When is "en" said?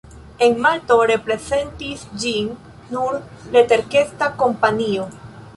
0.45-0.53